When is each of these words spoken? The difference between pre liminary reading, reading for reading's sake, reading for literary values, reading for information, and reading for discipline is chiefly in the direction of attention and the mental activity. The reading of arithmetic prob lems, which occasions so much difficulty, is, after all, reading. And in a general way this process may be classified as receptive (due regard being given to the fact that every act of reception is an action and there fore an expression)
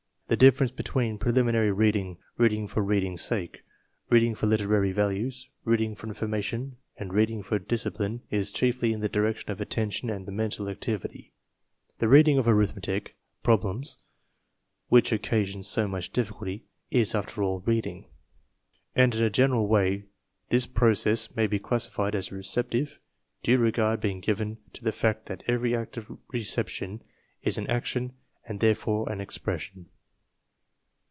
The 0.27 0.37
difference 0.37 0.71
between 0.71 1.17
pre 1.17 1.33
liminary 1.33 1.75
reading, 1.75 2.17
reading 2.37 2.65
for 2.65 2.81
reading's 2.81 3.21
sake, 3.21 3.65
reading 4.09 4.33
for 4.33 4.45
literary 4.47 4.93
values, 4.93 5.49
reading 5.65 5.93
for 5.93 6.07
information, 6.07 6.77
and 6.95 7.11
reading 7.13 7.43
for 7.43 7.59
discipline 7.59 8.21
is 8.29 8.53
chiefly 8.53 8.93
in 8.93 9.01
the 9.01 9.09
direction 9.09 9.51
of 9.51 9.59
attention 9.59 10.09
and 10.09 10.25
the 10.25 10.31
mental 10.31 10.69
activity. 10.69 11.33
The 11.97 12.07
reading 12.07 12.37
of 12.37 12.47
arithmetic 12.47 13.17
prob 13.43 13.63
lems, 13.63 13.97
which 14.87 15.11
occasions 15.11 15.67
so 15.67 15.85
much 15.89 16.13
difficulty, 16.13 16.63
is, 16.91 17.13
after 17.13 17.43
all, 17.43 17.59
reading. 17.65 18.05
And 18.95 19.13
in 19.13 19.25
a 19.25 19.29
general 19.29 19.67
way 19.67 20.05
this 20.47 20.65
process 20.65 21.35
may 21.35 21.45
be 21.45 21.59
classified 21.59 22.15
as 22.15 22.31
receptive 22.31 22.99
(due 23.43 23.57
regard 23.57 23.99
being 23.99 24.21
given 24.21 24.59
to 24.71 24.81
the 24.85 24.93
fact 24.93 25.25
that 25.25 25.43
every 25.49 25.75
act 25.75 25.97
of 25.97 26.07
reception 26.29 27.01
is 27.43 27.57
an 27.57 27.67
action 27.69 28.13
and 28.47 28.61
there 28.61 28.75
fore 28.75 29.11
an 29.11 29.19
expression) 29.19 29.87